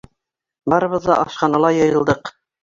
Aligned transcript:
Барыбыҙ 0.73 1.05
ҙа 1.11 1.19
ашханала 1.27 1.71
йыйылдыҡ. 1.81 2.35